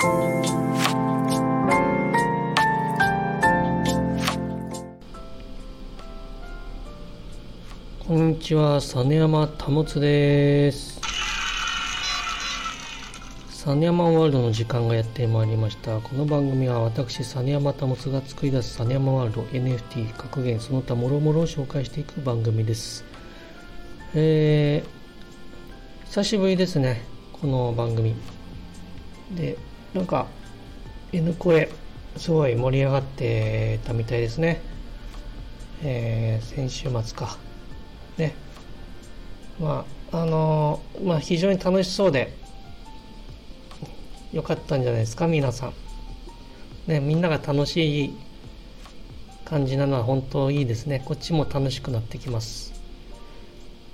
[0.00, 0.06] こ
[8.14, 11.02] んにちは、実山保です。
[13.50, 16.00] 実山ワールドの時間がやってまいりました。
[16.00, 23.04] この番組は私、実山保が作り出す実山ワールド NFT 格言その他諸々を紹介していく番組です。
[24.14, 27.02] えー、久しぶりですね、
[27.34, 28.14] この番組。
[29.32, 29.58] で、
[29.94, 30.26] なんか、
[31.12, 31.68] N 声、
[32.16, 34.60] すごい盛り上がってたみたいですね。
[35.82, 37.38] えー、先週末か。
[38.16, 38.34] ね。
[39.58, 42.32] まあ、あのーまあ、非常に楽しそうで、
[44.32, 45.72] よかったんじゃないですか、皆さん。
[46.86, 48.14] ね、みんなが楽しい
[49.44, 51.02] 感じなのは本当いいですね。
[51.04, 52.72] こっちも楽しくなってきます。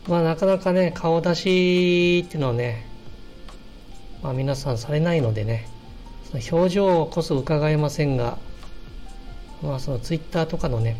[0.09, 2.87] まあ、なかなかね、顔出しっていうのはね、
[4.23, 5.69] まあ、皆さんされないのでね、
[6.31, 8.39] その表情こそ伺えませんが、
[9.63, 10.97] まあ、そのツイッターとかのね、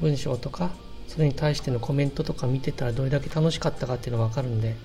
[0.00, 0.70] 文章とか、
[1.06, 4.76] それに対してのコメントとか見てたらどれだけ楽しかったかっていうのがわかるんで、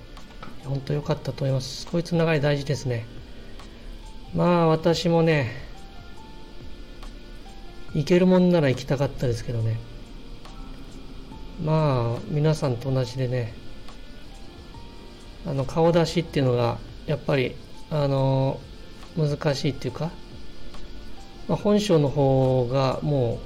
[0.65, 1.85] 本当良かったと思います。
[1.85, 3.05] こういうつながり大事ですね。
[4.35, 5.51] まあ私もね、
[7.93, 9.77] 行けるもんなら行きたかったですけどね。
[11.63, 13.53] まあ皆さんと同じでね、
[15.45, 17.55] あの顔出しっていうのがやっぱり
[17.91, 18.59] あの
[19.17, 20.11] 難しいっていうか、
[21.47, 23.39] まあ、本性の方がも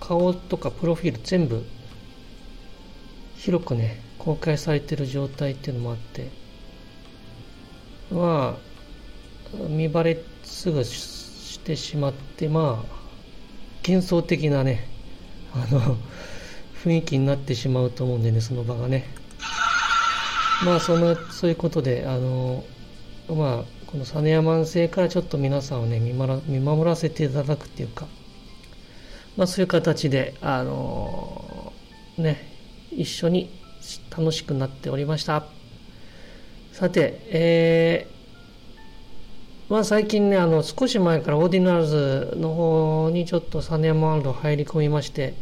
[0.00, 1.64] 顔とかプロフィール全部
[3.36, 6.30] 広くね公開されてる状態っていうのもあって
[8.10, 8.56] ま
[9.54, 12.96] あ見バレすぐしてしまってまあ
[13.86, 14.88] 幻想的なね
[15.54, 15.96] あの
[16.84, 19.04] 雰囲気になってしまうと思うんでねその場がね。
[20.64, 22.64] まあそのそういうことであの
[23.28, 28.06] まあこの実山星からちょっと皆さんをね見守らせていただくっていうか
[29.36, 31.72] まあそういう形であの
[32.18, 32.52] ね
[32.90, 33.50] 一緒に
[34.10, 35.44] 楽しくなっておりました。
[36.72, 45.34] さてえー、まあ最近ねあの少し前から Ordinals の方にちょっと実山ワールド入り込みまして、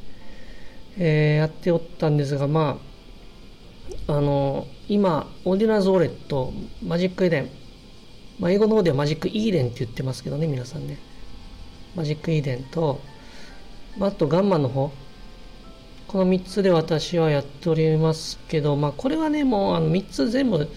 [0.96, 2.78] えーやっておったんですがま
[4.06, 6.52] ああの今 Ordinals Wallet
[6.82, 7.50] マジックエデン、
[8.38, 10.98] まあ、英語の方では Magic Eden って言ってますけどね皆さんね。
[11.94, 13.00] Magic Eden と、
[13.96, 14.90] まあ、あと Gamma の方。
[16.08, 20.68] この3つで私はやっておりますけど、まあ、これはね、もうあの3つ全部、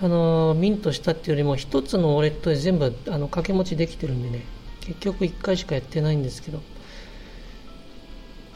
[0.00, 2.88] あのミントしたっていうよりも、1つのウォレットで全部あ
[3.18, 4.44] の掛け持ちできてるんでね、
[4.82, 6.60] 結局1回しかやってないんですけど、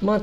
[0.00, 0.22] ま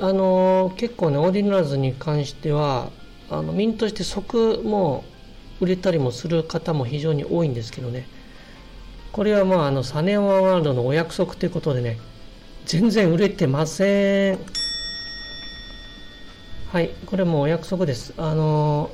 [0.00, 2.90] あ、あの結構ね、オーディナルズに関しては、
[3.30, 5.15] あのミントして即もう
[5.60, 8.06] 売れたりもする方も非常に多いんですけどね、
[9.12, 11.98] これはまあ、あのサネオワワールドのお約束ということでね、
[12.66, 14.38] 全然売れてません。
[16.72, 18.12] はい、これもお約束です。
[18.18, 18.90] あの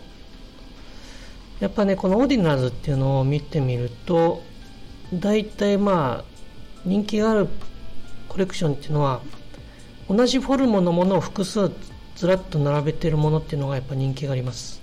[1.58, 4.42] やっぱね、このオーディナルズっていうのを見てみると、
[5.14, 6.24] 大体まあ、
[6.84, 7.48] 人気がある
[8.28, 9.22] コレクションっていうのは、
[10.08, 11.70] 同じフォルムのものを複数
[12.16, 14.81] ずらっと並べてるものっていうのがやっぱ人気があります。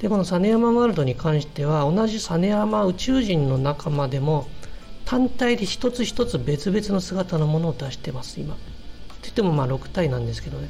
[0.00, 4.48] で、この実山ワールドに関しては、同じ実山宇宙人の仲間でも、
[5.04, 8.54] 単体で一つ一つ別々の姿のものを出してます、今。
[8.54, 8.62] って
[9.22, 10.68] 言ってもまあ6体なんですけどね。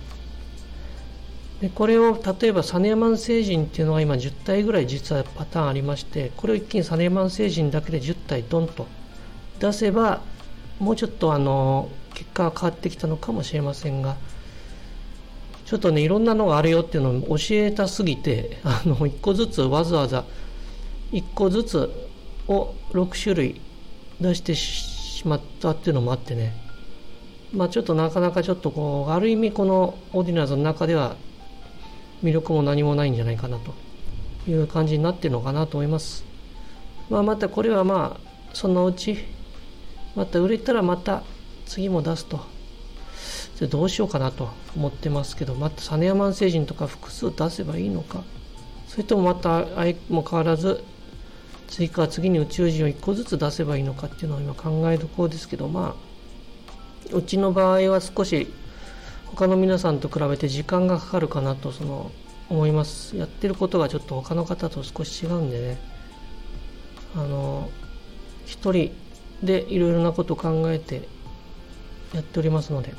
[1.60, 8.86] でこれを例えばサネマン星人っていうのは今10体ぐらい実はパターンありましてこれを一気にサネマン星人だけで10体ドンと
[9.58, 10.20] 出せば
[10.78, 14.16] もうちょっとあの結果が変わってきたのかもしれませんが
[15.66, 20.24] ちょっとねいろんなのがあるよっていうのを教えたすぎてあの1個ずつわざわざ
[21.12, 21.90] 1個ずつ
[22.46, 23.60] を6種類
[24.20, 26.54] 出してしまったっていうのもあってね
[27.52, 31.16] まあちょっとなかなかちょっとこうある意味このオーディナーズの中では
[32.22, 33.74] 魅力も何もないんじゃないかなと
[34.48, 36.24] いう感じになってるのかなと思います。
[37.10, 38.20] まあ、またこれはまあ
[38.52, 39.18] そのうち
[40.14, 41.22] また売れたらまた
[41.66, 42.40] 次も出すと
[43.58, 48.22] でどうしようかなと思ってますけどまたサネヤマン星人とか複数出せばいいのか。
[48.86, 50.82] それともまた相も変わらず
[51.66, 55.96] 追加は次に宇宙人を1個ずつ出せばいいのかっていうのを今考えどころですけどま
[57.12, 58.46] あうちの場合は少し
[59.26, 62.12] 他の皆さんと比べて時間がかかるかなとその
[62.48, 63.16] 思います。
[63.16, 65.78] やってることがちょっと他の方と少し違うんでね。
[67.16, 67.70] あの
[68.44, 68.92] 一人
[69.42, 71.08] でいろいろなことを考えて
[72.14, 72.94] やっておりますので。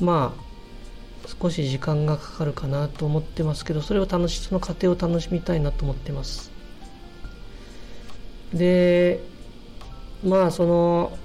[0.00, 0.46] まあ
[1.40, 6.50] 少し時間がかかるかなと思ってますけどそれを楽しその過程を楽しみたいなと思ってます。
[8.52, 9.20] で
[10.24, 11.18] まあその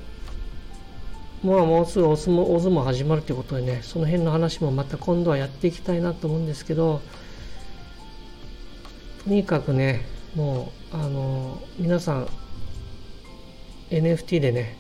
[1.44, 7.02] まあもうすぐ大相撲大相撲始まるということでねその辺の話もまた今度はやっていきたいなと思うんですけど
[9.24, 12.28] とにかくねもうあの皆さん
[13.90, 14.78] NFT でね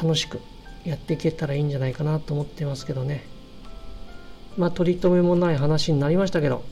[0.00, 0.40] 楽しく
[0.84, 3.32] やっていけたらいいんじゃないかなと思ってますけどね。
[4.56, 6.62] まあ取り留めもない話になりましたけど、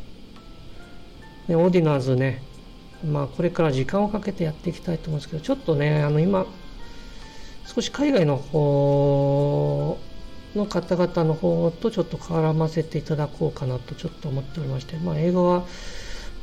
[1.48, 2.42] ね、オーディナーズね
[3.04, 6.46] まあこれから時間をかけてやっていきたいと思うんですけどちょっとねあの今
[7.66, 9.98] 少し海外の方
[10.54, 15.64] の方々の方とちょっと絡ませていただこうかなとちょっと思っておりましてまあ英語は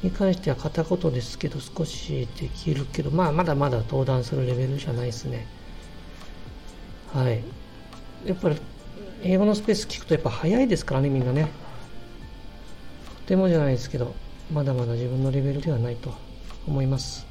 [0.04, 5.48] に関しては片言ですけど少しできるけどまあまだまだ登壇するレベルじゃないですね。
[7.14, 7.44] はい。
[8.26, 8.58] やっぱり
[9.24, 11.48] 英語のスペース聞くとやっぱ早いですからねみんなね。
[13.22, 14.14] とてもじゃないですけど
[14.54, 16.14] まだまだ自分のレベルではないと
[16.68, 17.26] 思います。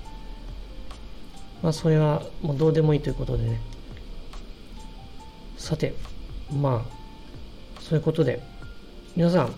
[1.63, 3.61] まあそれはもうどうでもいいということでね。
[5.57, 5.95] さて
[6.53, 8.41] まあそういうことで
[9.17, 9.55] 皆さん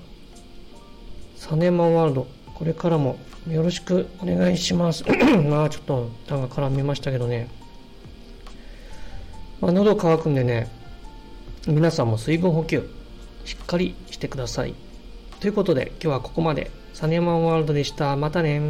[1.36, 3.18] サネマワールドこれからも
[3.48, 5.04] よろしくお願いします。
[5.48, 7.48] ま あちょっと単が絡みましたけどね。
[9.60, 10.70] まあ喉乾くんでね
[11.66, 12.88] 皆さんも水分補給
[13.44, 14.74] しっかりしてください。
[15.40, 16.70] ということで今日はここまで。
[16.98, 18.16] サネマンワールドでした。
[18.16, 18.60] またね